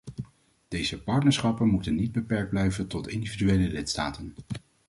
Deze 0.67 1.01
partnerschappen 1.01 1.67
moeten 1.67 1.95
niet 1.95 2.11
beperkt 2.11 2.49
blijven 2.49 2.87
tot 2.87 3.07
individuele 3.07 3.67
lidstaten. 3.67 4.33